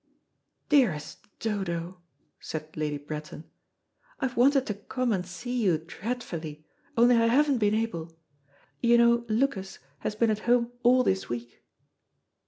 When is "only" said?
6.97-7.15